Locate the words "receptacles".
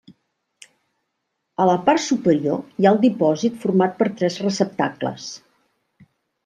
4.49-5.31